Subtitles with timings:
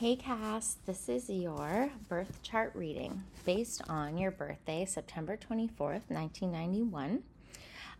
[0.00, 7.22] Hey Cass, this is your birth chart reading based on your birthday, September 24th, 1991,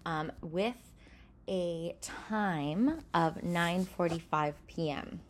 [0.07, 0.79] um, with
[1.47, 5.21] a time of 9:45 p.m.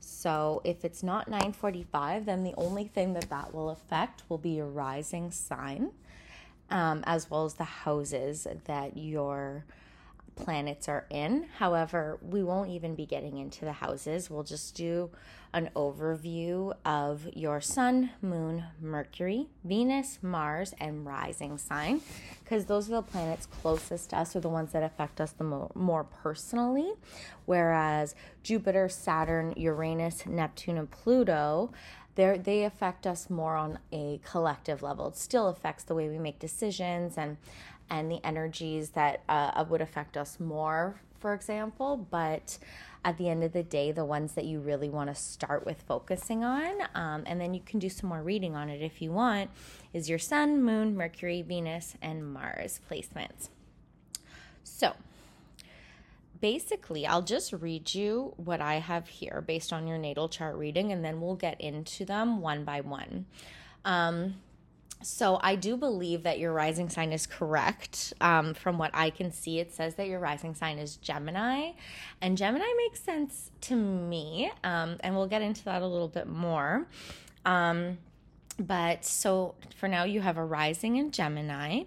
[0.00, 4.52] So if it's not 9:45, then the only thing that that will affect will be
[4.56, 5.90] your rising sign,
[6.70, 9.66] um, as well as the houses that your
[10.36, 11.46] planets are in.
[11.58, 14.30] However, we won't even be getting into the houses.
[14.30, 15.10] We'll just do
[15.56, 22.02] an overview of your sun, moon, Mercury, Venus, Mars, and rising sign
[22.44, 25.44] because those are the planets closest to us or the ones that affect us the
[25.44, 26.92] mo- more personally.
[27.46, 31.72] Whereas Jupiter, Saturn, Uranus, Neptune, and Pluto
[32.16, 35.08] they they affect us more on a collective level.
[35.08, 37.38] It still affects the way we make decisions and
[37.88, 41.96] and the energies that uh, would affect us more, for example.
[42.10, 42.58] But
[43.04, 45.82] at the end of the day, the ones that you really want to start with
[45.82, 49.12] focusing on, um, and then you can do some more reading on it if you
[49.12, 49.50] want,
[49.92, 53.48] is your Sun, Moon, Mercury, Venus, and Mars placements.
[54.64, 54.94] So,
[56.40, 60.92] basically, I'll just read you what I have here based on your natal chart reading,
[60.92, 63.26] and then we'll get into them one by one.
[63.84, 64.36] Um,
[65.02, 68.14] so I do believe that your rising sign is correct.
[68.20, 71.72] Um, from what I can see, it says that your rising sign is Gemini,
[72.20, 74.50] and Gemini makes sense to me.
[74.64, 76.86] Um, and we'll get into that a little bit more.
[77.44, 77.98] Um,
[78.58, 81.84] but so for now, you have a rising in Gemini,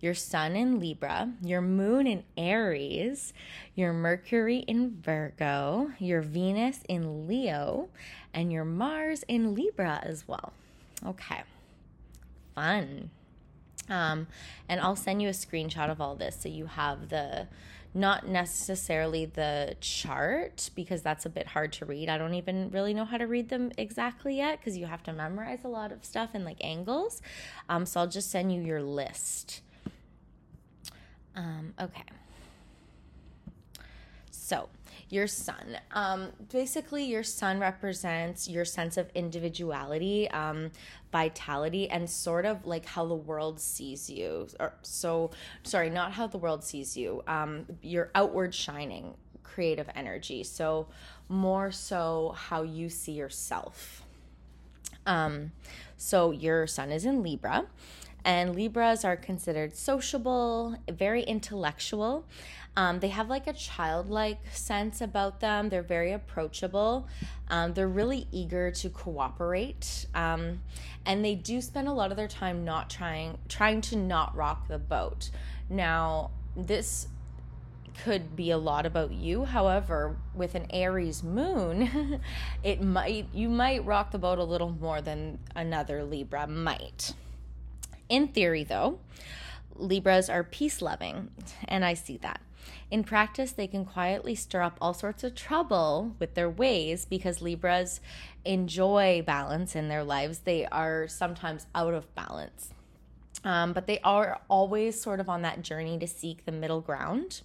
[0.00, 3.32] your sun in Libra, your moon in Aries,
[3.74, 7.88] your Mercury in Virgo, your Venus in Leo,
[8.32, 10.52] and your Mars in Libra as well.
[11.04, 11.42] Okay
[12.54, 13.10] fun.
[13.88, 14.26] Um,
[14.68, 17.48] and I'll send you a screenshot of all this so you have the
[17.94, 22.08] not necessarily the chart because that's a bit hard to read.
[22.08, 25.12] I don't even really know how to read them exactly yet because you have to
[25.12, 27.20] memorize a lot of stuff and like angles.
[27.68, 29.60] Um, so I'll just send you your list.
[31.36, 32.04] Um, okay.
[34.30, 34.68] So,
[35.12, 35.76] your sun.
[35.92, 40.70] Um, basically, your sun represents your sense of individuality, um,
[41.12, 44.48] vitality, and sort of like how the world sees you.
[44.58, 45.30] Or so,
[45.64, 47.22] sorry, not how the world sees you.
[47.26, 50.44] Um, your outward shining, creative energy.
[50.44, 50.88] So,
[51.28, 54.02] more so how you see yourself.
[55.06, 55.52] Um,
[55.96, 57.66] so your sun is in Libra,
[58.24, 62.24] and Libras are considered sociable, very intellectual.
[62.76, 65.68] Um, they have like a childlike sense about them.
[65.68, 67.06] They're very approachable.
[67.48, 70.62] Um, they're really eager to cooperate, um,
[71.04, 74.68] and they do spend a lot of their time not trying trying to not rock
[74.68, 75.30] the boat.
[75.68, 77.08] Now, this
[78.04, 79.44] could be a lot about you.
[79.44, 82.20] However, with an Aries moon,
[82.62, 87.12] it might you might rock the boat a little more than another Libra might.
[88.08, 88.98] In theory, though,
[89.74, 91.30] Libras are peace loving,
[91.66, 92.40] and I see that.
[92.90, 97.40] In practice, they can quietly stir up all sorts of trouble with their ways because
[97.40, 98.00] Libras
[98.44, 100.40] enjoy balance in their lives.
[100.40, 102.70] They are sometimes out of balance.
[103.44, 107.40] Um, but they are always sort of on that journey to seek the middle ground.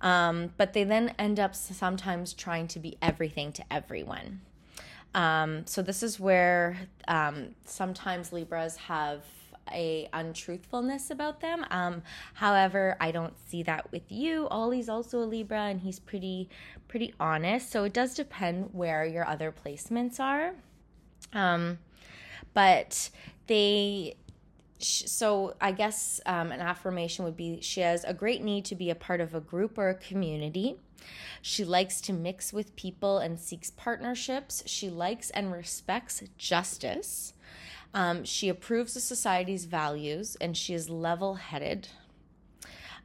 [0.00, 4.40] Um, but they then end up sometimes trying to be everything to everyone.
[5.14, 9.22] Um, so this is where um, sometimes Libras have
[9.72, 11.64] a untruthfulness about them.
[11.70, 12.02] Um,
[12.34, 14.48] however, I don't see that with you.
[14.50, 16.48] Ollie's also a Libra, and he's pretty
[16.88, 17.70] pretty honest.
[17.70, 20.54] So it does depend where your other placements are.
[21.32, 21.78] Um,
[22.52, 23.10] but
[23.46, 24.16] they
[24.78, 28.90] so I guess um, an affirmation would be she has a great need to be
[28.90, 30.76] a part of a group or a community.
[31.42, 34.62] She likes to mix with people and seeks partnerships.
[34.66, 37.33] She likes and respects justice.
[37.94, 41.88] Um, she approves of society's values and she is level headed.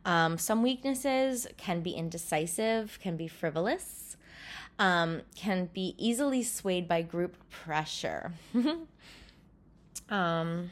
[0.04, 4.18] Um, some weaknesses can be indecisive, can be frivolous,
[4.80, 8.34] um, can be easily swayed by group pressure.
[10.10, 10.72] um,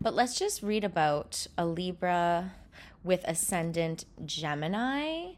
[0.00, 2.52] but let's just read about a Libra
[3.02, 5.32] with ascendant Gemini.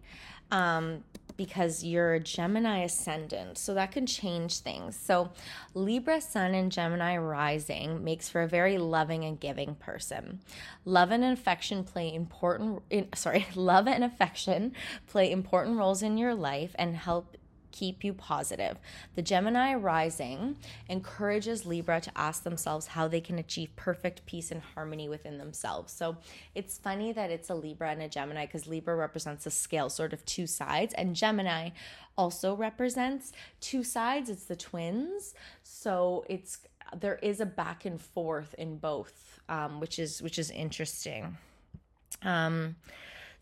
[0.51, 1.05] Um,
[1.37, 4.97] because you're a Gemini ascendant, so that can change things.
[4.97, 5.31] So,
[5.75, 10.41] Libra Sun and Gemini rising makes for a very loving and giving person.
[10.85, 14.73] Love and affection play important in, sorry, love and affection
[15.07, 17.37] play important roles in your life and help
[17.75, 18.79] keep you positive.
[19.17, 20.57] The Gemini rising
[20.89, 25.93] encourages Libra to ask themselves how they can achieve perfect peace and harmony within themselves.
[25.93, 26.17] So
[26.55, 30.13] it's funny that it's a Libra and a Gemini because Libra represents a scale, sort
[30.13, 31.71] of two sides, and Gemini
[32.17, 34.31] also represents two sides.
[34.31, 35.35] It's the twins.
[35.65, 36.61] So it's
[36.97, 41.39] there is a back and forth in both, um, which is which is interesting.
[42.23, 42.77] Um,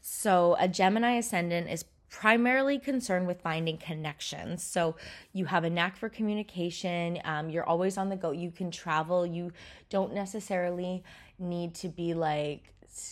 [0.00, 4.62] so a Gemini ascendant is primarily concerned with finding connections.
[4.62, 4.96] So
[5.32, 7.18] you have a knack for communication.
[7.24, 8.30] Um, you're always on the go.
[8.32, 9.26] You can travel.
[9.26, 9.50] You
[9.88, 11.02] don't necessarily
[11.38, 12.68] need to be like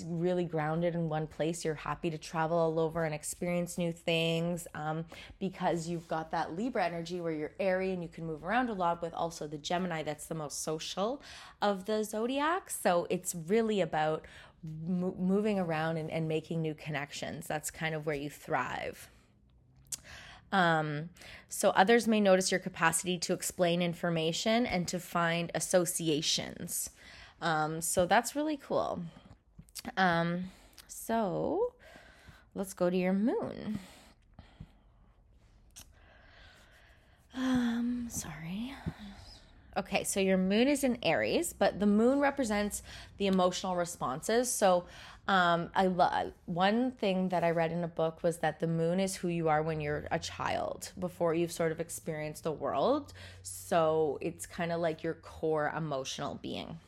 [0.06, 1.64] really grounded in one place.
[1.64, 5.06] You're happy to travel all over and experience new things um,
[5.38, 8.74] because you've got that Libra energy where you're airy and you can move around a
[8.74, 11.22] lot, with also the Gemini that's the most social
[11.62, 12.68] of the zodiac.
[12.68, 14.26] So it's really about
[14.62, 17.46] mo- moving around and, and making new connections.
[17.46, 19.08] That's kind of where you thrive.
[20.52, 21.10] Um,
[21.48, 26.90] so others may notice your capacity to explain information and to find associations.
[27.40, 29.00] Um, so that's really cool.
[29.96, 30.50] Um,
[30.88, 31.74] so
[32.54, 33.78] let's go to your moon.
[37.36, 38.74] Um, sorry.
[39.76, 42.82] Okay, so your moon is in Aries, but the moon represents
[43.18, 44.52] the emotional responses.
[44.52, 44.84] So,
[45.28, 48.98] um, I love one thing that I read in a book was that the moon
[48.98, 53.12] is who you are when you're a child, before you've sort of experienced the world.
[53.44, 56.78] So it's kind of like your core emotional being.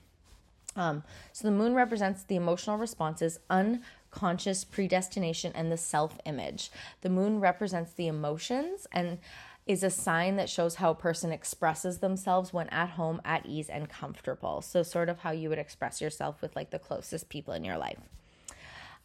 [0.74, 6.72] Um, so the moon represents the emotional responses, unconscious predestination, and the self image.
[7.02, 9.18] The moon represents the emotions and
[9.66, 13.68] is a sign that shows how a person expresses themselves when at home, at ease,
[13.68, 14.60] and comfortable.
[14.60, 17.78] So, sort of how you would express yourself with like the closest people in your
[17.78, 17.98] life.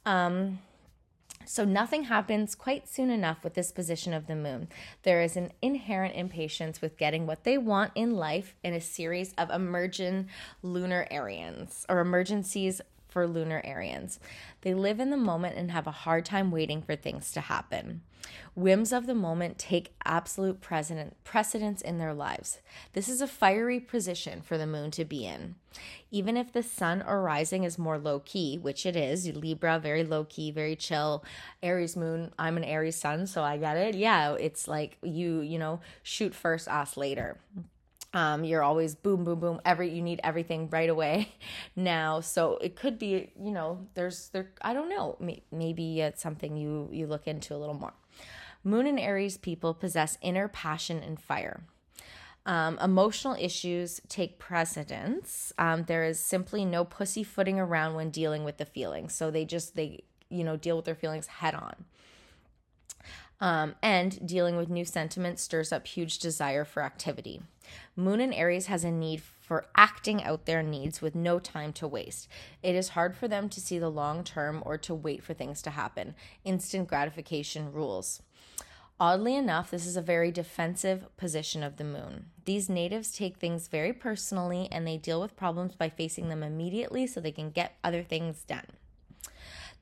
[0.06, 0.60] Um,
[1.46, 4.68] so, nothing happens quite soon enough with this position of the moon.
[5.04, 9.34] There is an inherent impatience with getting what they want in life in a series
[9.38, 10.28] of emergent
[10.64, 14.20] lunar Arians or emergencies for lunar Arians.
[14.62, 18.02] They live in the moment and have a hard time waiting for things to happen.
[18.56, 22.60] Whims of the moment take absolute precedence in their lives.
[22.94, 25.56] This is a fiery position for the moon to be in.
[26.12, 30.04] Even if the sun or rising is more low key, which it is, Libra, very
[30.04, 31.24] low key, very chill.
[31.62, 33.96] Aries moon, I'm an Aries sun, so I get it.
[33.96, 37.38] Yeah, it's like you, you know, shoot first, ask later.
[38.14, 39.62] Um, you're always boom, boom, boom.
[39.66, 41.34] Every you need everything right away
[41.76, 42.22] now.
[42.22, 44.52] So it could be, you know, there's there.
[44.62, 45.18] I don't know.
[45.52, 47.94] Maybe it's something you you look into a little more.
[48.64, 51.62] Moon and Aries people possess inner passion and fire.
[52.46, 55.52] Um, emotional issues take precedence.
[55.58, 59.14] Um, there is simply no pussyfooting around when dealing with the feelings.
[59.14, 61.86] So they just they you know deal with their feelings head on.
[63.40, 67.42] Um, and dealing with new sentiments stirs up huge desire for activity.
[67.96, 71.88] Moon in Aries has a need for acting out their needs with no time to
[71.88, 72.28] waste.
[72.62, 75.62] It is hard for them to see the long term or to wait for things
[75.64, 76.16] to happen.
[76.44, 78.22] Instant gratification rules.
[79.00, 82.32] Oddly enough, this is a very defensive position of the moon.
[82.46, 87.06] These natives take things very personally and they deal with problems by facing them immediately
[87.06, 88.66] so they can get other things done.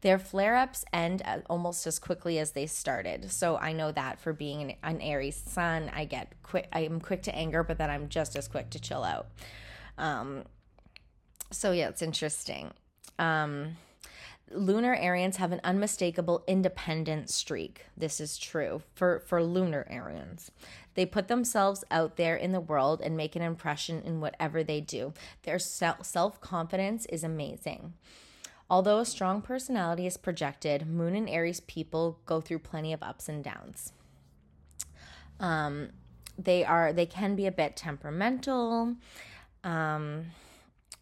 [0.01, 3.31] Their flare ups end almost as quickly as they started.
[3.31, 7.24] So I know that for being an, an Aries sun, I get quick, I'm quick
[7.24, 9.27] to anger, but then I'm just as quick to chill out.
[9.97, 10.44] Um,
[11.51, 12.71] so yeah, it's interesting.
[13.18, 13.77] Um,
[14.51, 17.86] lunar Arians have an unmistakable independent streak.
[17.97, 20.51] This is true for, for lunar Arians.
[20.94, 24.81] They put themselves out there in the world and make an impression in whatever they
[24.81, 25.14] do.
[25.44, 27.94] Their self confidence is amazing.
[28.69, 33.30] Although a strong personality is projected, Moon and Aries people go through plenty of ups
[33.30, 33.94] and downs.
[35.40, 35.90] Um,
[36.38, 38.95] they are they can be a bit temperamental.
[39.64, 40.28] Um,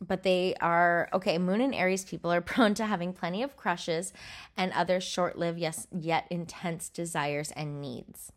[0.07, 1.37] but they are okay.
[1.37, 4.13] Moon and Aries people are prone to having plenty of crushes
[4.57, 8.31] and other short lived, yes, yet intense desires and needs.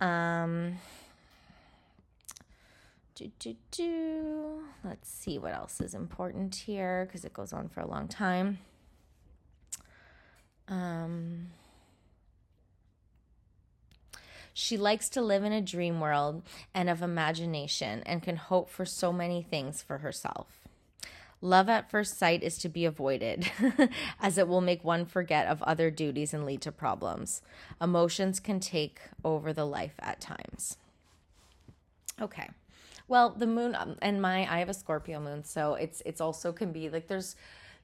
[0.00, 0.78] Um,
[3.14, 4.62] do, do, do.
[4.84, 8.58] Let's see what else is important here because it goes on for a long time.
[10.68, 11.48] Um,
[14.54, 16.42] she likes to live in a dream world
[16.74, 20.46] and of imagination and can hope for so many things for herself.
[21.40, 23.50] Love at first sight is to be avoided,
[24.20, 27.42] as it will make one forget of other duties and lead to problems.
[27.80, 30.76] Emotions can take over the life at times.
[32.20, 32.48] Okay.
[33.12, 36.50] Well, the moon um, and my I have a Scorpio moon, so it's it's also
[36.50, 37.36] can be like there's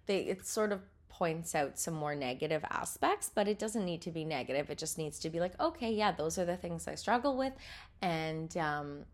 [0.07, 0.81] they it sort of
[1.11, 4.71] points out some more negative aspects, but it doesn't need to be negative.
[4.71, 7.53] It just needs to be like, okay, yeah, those are the things I struggle with.
[8.01, 9.05] And, um,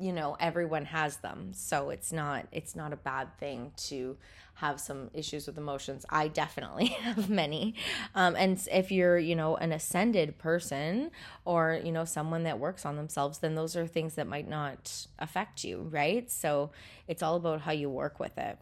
[0.00, 4.16] you know everyone has them so it's not it's not a bad thing to
[4.58, 6.04] have some issues with emotions.
[6.10, 7.74] I definitely have many.
[8.14, 11.10] Um, and if you're you know an ascended person
[11.44, 15.06] or you know someone that works on themselves then those are things that might not
[15.18, 16.30] affect you right?
[16.30, 16.70] So
[17.06, 18.58] it's all about how you work with it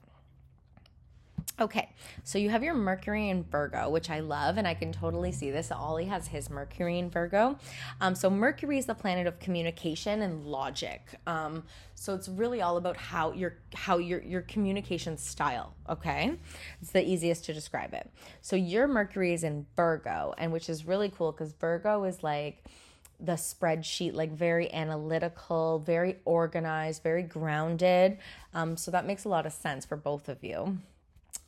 [1.59, 1.89] Okay,
[2.23, 5.51] so you have your Mercury in Virgo, which I love, and I can totally see
[5.51, 5.73] this.
[5.73, 7.59] Ollie has his Mercury in Virgo.
[7.99, 11.19] Um, so Mercury is the planet of communication and logic.
[11.27, 15.73] Um, so it's really all about how your how your your communication style.
[15.89, 16.37] Okay,
[16.83, 18.11] it's the easiest to describe it.
[18.43, 22.65] So your Mercury is in Virgo, and which is really cool because Virgo is like
[23.19, 28.19] the spreadsheet, like very analytical, very organized, very grounded.
[28.53, 30.77] Um, so that makes a lot of sense for both of you.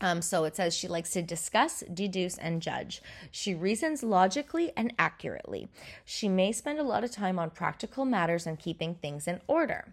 [0.00, 3.02] Um, so it says she likes to discuss, deduce, and judge.
[3.30, 5.68] She reasons logically and accurately.
[6.04, 9.86] She may spend a lot of time on practical matters and keeping things in order.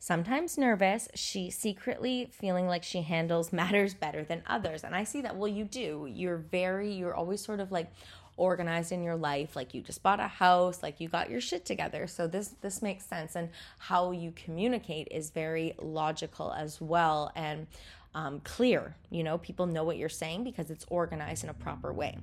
[0.00, 4.84] Sometimes nervous, she secretly feeling like she handles matters better than others.
[4.84, 6.08] And I see that, well, you do.
[6.10, 7.90] You're very, you're always sort of like
[8.38, 11.64] organized in your life like you just bought a house like you got your shit
[11.64, 17.32] together so this this makes sense and how you communicate is very logical as well
[17.34, 17.66] and
[18.14, 18.96] um, clear.
[19.10, 22.18] You know, people know what you're saying because it's organized in a proper way.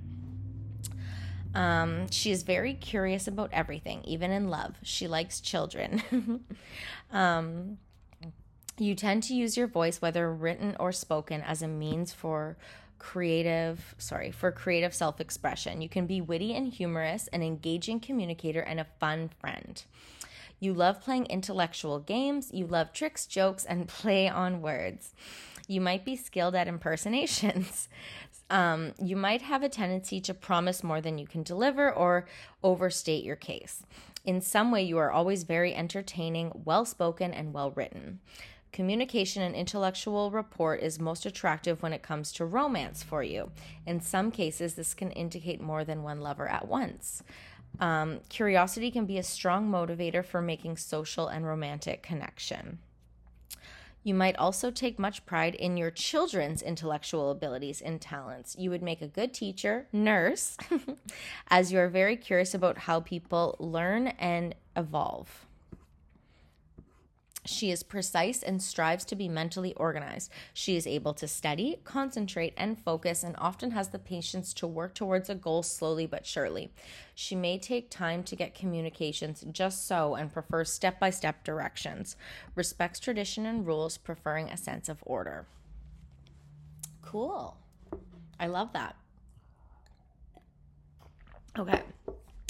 [1.54, 4.76] Um, she is very curious about everything, even in love.
[4.84, 6.46] She likes children.
[7.12, 7.78] um,
[8.78, 12.58] you tend to use your voice, whether written or spoken, as a means for
[12.98, 18.80] creative sorry for creative self-expression you can be witty and humorous an engaging communicator and
[18.80, 19.84] a fun friend
[20.60, 25.14] you love playing intellectual games you love tricks jokes and play on words
[25.68, 27.90] you might be skilled at impersonations.
[28.48, 32.28] Um, you might have a tendency to promise more than you can deliver or
[32.62, 33.82] overstate your case.
[34.24, 38.20] In some way, you are always very entertaining, well spoken, and well written.
[38.72, 43.50] Communication and intellectual rapport is most attractive when it comes to romance for you.
[43.86, 47.24] In some cases, this can indicate more than one lover at once.
[47.80, 52.80] Um, curiosity can be a strong motivator for making social and romantic connection.
[54.06, 58.56] You might also take much pride in your children's intellectual abilities and talents.
[58.56, 60.58] You would make a good teacher, nurse,
[61.48, 65.45] as you are very curious about how people learn and evolve.
[67.46, 70.32] She is precise and strives to be mentally organized.
[70.54, 74.96] She is able to study, concentrate, and focus, and often has the patience to work
[74.96, 76.72] towards a goal slowly but surely.
[77.14, 82.16] She may take time to get communications just so and prefers step by step directions.
[82.56, 85.46] Respects tradition and rules, preferring a sense of order.
[87.04, 87.56] Cool.
[88.40, 88.96] I love that.
[91.58, 91.84] Okay.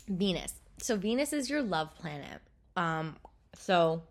[0.08, 0.54] Venus.
[0.78, 2.42] So, Venus is your love planet.
[2.76, 3.18] Um,
[3.54, 4.02] so,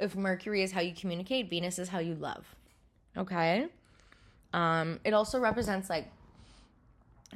[0.00, 2.44] if Mercury is how you communicate, Venus is how you love.
[3.16, 3.66] Okay?
[4.52, 6.08] Um, it also represents like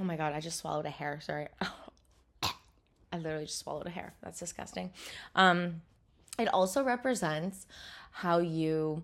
[0.00, 1.20] oh my god, I just swallowed a hair.
[1.22, 1.48] Sorry.
[2.42, 4.12] I literally just swallowed a hair.
[4.22, 4.90] That's disgusting.
[5.36, 5.82] Um,
[6.38, 7.66] it also represents
[8.10, 9.02] how you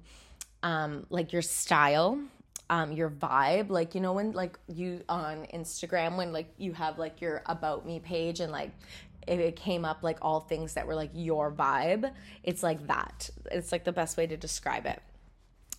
[0.62, 2.20] um like your style
[2.68, 6.98] um your vibe like you know when like you on instagram when like you have
[6.98, 8.70] like your about me page and like
[9.26, 12.12] it came up like all things that were like your vibe.
[12.42, 13.30] It's like that.
[13.50, 15.00] It's like the best way to describe it.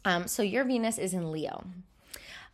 [0.05, 1.65] Um, so your Venus is in Leo.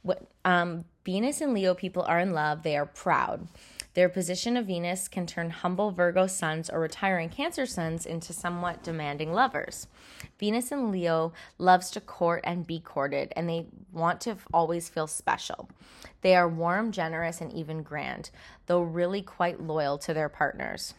[0.02, 2.64] What um, Venus and Leo people are in love.
[2.64, 3.48] They are proud.
[3.98, 8.84] Their position of Venus can turn humble Virgo suns or retiring Cancer suns into somewhat
[8.84, 9.88] demanding lovers.
[10.38, 15.08] Venus and Leo loves to court and be courted, and they want to always feel
[15.08, 15.68] special.
[16.22, 18.30] They are warm, generous, and even grand,
[18.68, 20.94] though really quite loyal to their partners.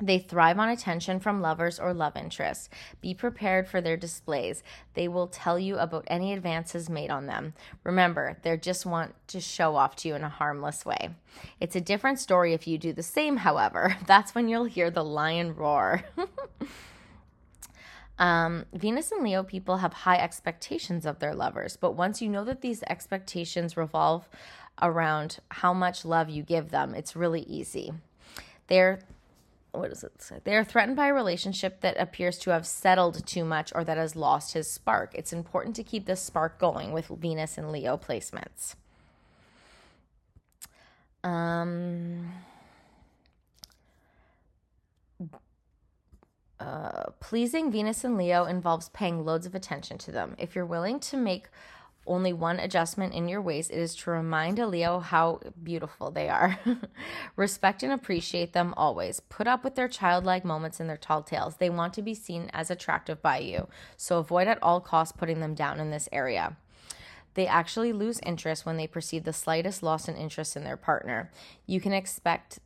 [0.00, 2.68] They thrive on attention from lovers or love interests.
[3.00, 4.62] Be prepared for their displays.
[4.92, 7.54] They will tell you about any advances made on them.
[7.82, 11.14] Remember, they just want to show off to you in a harmless way.
[11.60, 13.96] It's a different story if you do the same, however.
[14.06, 16.02] That's when you'll hear the lion roar.
[18.18, 22.44] um, Venus and Leo people have high expectations of their lovers, but once you know
[22.44, 24.28] that these expectations revolve
[24.82, 27.94] around how much love you give them, it's really easy.
[28.66, 28.98] They're
[29.78, 30.40] what does it say?
[30.44, 33.96] They are threatened by a relationship that appears to have settled too much or that
[33.96, 35.14] has lost his spark.
[35.14, 38.74] It's important to keep this spark going with Venus and Leo placements.
[41.24, 42.32] Um,
[46.60, 50.36] uh, pleasing Venus and Leo involves paying loads of attention to them.
[50.38, 51.48] If you're willing to make
[52.06, 53.70] only one adjustment in your ways.
[53.70, 56.58] It is to remind a Leo how beautiful they are.
[57.36, 59.20] Respect and appreciate them always.
[59.20, 61.56] Put up with their childlike moments and their tall tales.
[61.56, 65.40] They want to be seen as attractive by you, so avoid at all costs putting
[65.40, 66.56] them down in this area.
[67.34, 71.30] They actually lose interest when they perceive the slightest loss in interest in their partner.
[71.66, 72.60] You can expect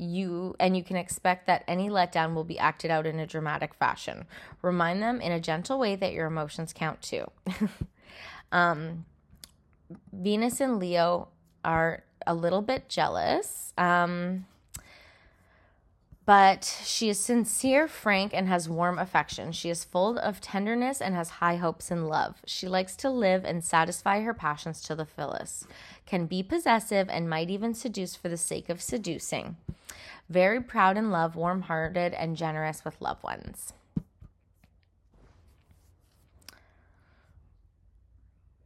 [0.00, 3.74] you and you can expect that any letdown will be acted out in a dramatic
[3.74, 4.26] fashion.
[4.62, 7.30] Remind them in a gentle way that your emotions count too.
[8.52, 9.04] um,
[10.12, 11.28] Venus and Leo
[11.64, 13.72] are a little bit jealous.
[13.76, 14.46] Um,
[16.26, 19.50] but she is sincere, frank, and has warm affection.
[19.50, 22.36] She is full of tenderness and has high hopes and love.
[22.46, 25.66] She likes to live and satisfy her passions to the fullest,
[26.06, 29.56] can be possessive, and might even seduce for the sake of seducing.
[30.28, 33.72] Very proud in love, warm hearted, and generous with loved ones.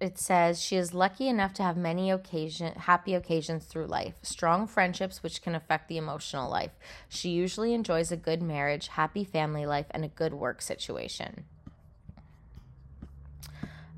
[0.01, 4.67] It says she is lucky enough to have many occasion happy occasions through life strong
[4.67, 6.73] friendships which can affect the emotional life
[7.09, 11.45] she usually enjoys a good marriage happy family life and a good work situation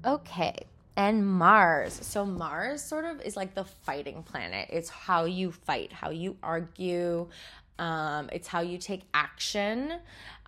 [0.04, 1.92] okay and Mars.
[1.92, 4.70] So, Mars sort of is like the fighting planet.
[4.72, 7.28] It's how you fight, how you argue,
[7.78, 9.94] um, it's how you take action.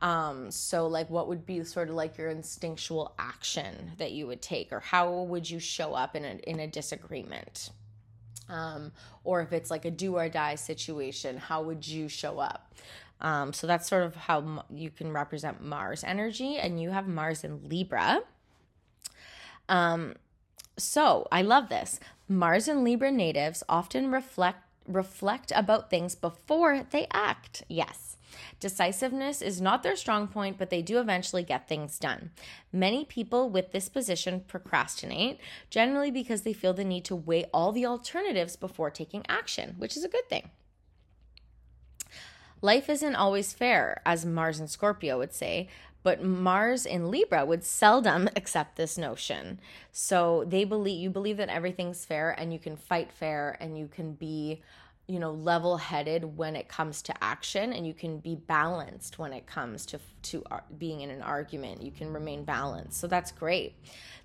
[0.01, 4.41] Um, so, like, what would be sort of like your instinctual action that you would
[4.41, 7.71] take, or how would you show up in a, in a disagreement?
[8.49, 8.93] Um,
[9.25, 12.75] or if it's like a do or die situation, how would you show up?
[13.21, 17.45] Um, so that's sort of how you can represent Mars energy, and you have Mars
[17.45, 18.21] in Libra.
[19.69, 20.15] Um,
[20.79, 21.99] so I love this.
[22.29, 27.63] Mars and Libra natives often reflect reflect about things before they act.
[27.69, 28.17] Yes.
[28.61, 32.31] Decisiveness is not their strong point, but they do eventually get things done.
[32.73, 35.39] Many people with this position procrastinate,
[35.71, 39.97] generally because they feel the need to weigh all the alternatives before taking action, which
[39.97, 40.51] is a good thing.
[42.61, 45.69] Life isn't always fair, as Mars and Scorpio would say,
[46.03, 49.61] but Mars in Libra would seldom accept this notion.
[49.93, 53.89] So they believe you believe that everything's fair and you can fight fair and you
[53.89, 54.63] can be
[55.07, 59.33] you know level headed when it comes to action and you can be balanced when
[59.33, 60.45] it comes to to
[60.77, 61.83] being in an argument.
[61.83, 63.01] You can remain balanced.
[63.01, 63.75] So that's great.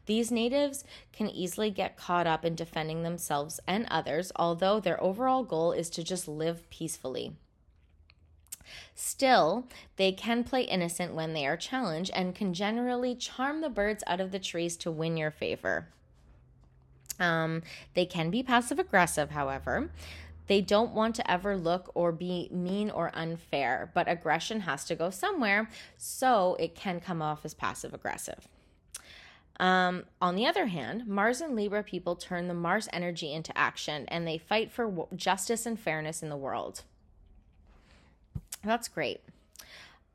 [0.06, 5.43] These natives can easily get caught up in defending themselves and others although their overall
[5.43, 7.34] goal is to just live peacefully
[8.95, 14.03] Still, they can play innocent when they are challenged and can generally charm the birds
[14.07, 15.88] out of the trees to win your favor.
[17.19, 17.62] Um,
[17.93, 19.89] they can be passive aggressive, however.
[20.47, 24.95] They don't want to ever look or be mean or unfair, but aggression has to
[24.95, 28.47] go somewhere, so it can come off as passive aggressive.
[29.59, 34.05] Um, on the other hand, Mars and Libra people turn the Mars energy into action
[34.07, 36.83] and they fight for justice and fairness in the world.
[38.63, 39.21] That's great.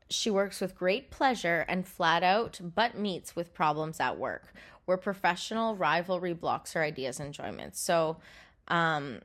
[0.09, 4.53] She works with great pleasure and flat out, but meets with problems at work,
[4.85, 7.79] where professional rivalry blocks her ideas and enjoyments.
[7.79, 8.17] So,
[8.69, 9.19] um,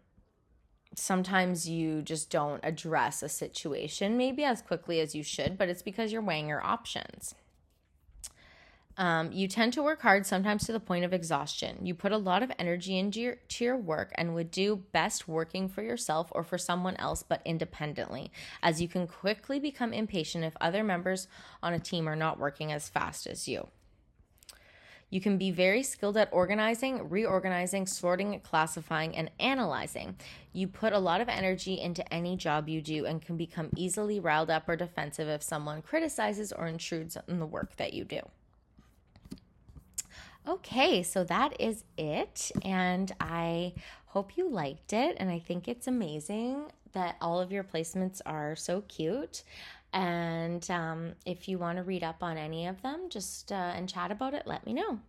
[0.94, 5.82] sometimes you just don't address a situation maybe as quickly as you should, but it's
[5.82, 7.34] because you're weighing your options.
[8.96, 11.84] Um, you tend to work hard, sometimes to the point of exhaustion.
[11.84, 15.26] You put a lot of energy into your, to your work and would do best
[15.26, 18.30] working for yourself or for someone else, but independently,
[18.62, 21.26] as you can quickly become impatient if other members
[21.62, 23.66] on a team are not working as fast as you.
[25.10, 30.16] You can be very skilled at organizing, reorganizing, sorting, classifying, and analyzing.
[30.52, 34.18] You put a lot of energy into any job you do and can become easily
[34.18, 38.20] riled up or defensive if someone criticizes or intrudes in the work that you do.
[40.46, 42.52] Okay, so that is it.
[42.62, 43.74] And I
[44.06, 45.16] hope you liked it.
[45.18, 49.42] And I think it's amazing that all of your placements are so cute.
[49.92, 53.88] And um, if you want to read up on any of them, just uh, and
[53.88, 55.00] chat about it, let me know.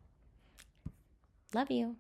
[1.54, 1.96] Love you.